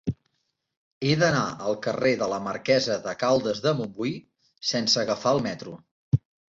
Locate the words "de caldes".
3.07-3.65